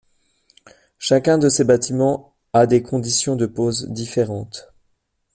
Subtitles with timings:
[0.97, 4.67] Chacun de ces bâtiments a des conditions de pose différentes.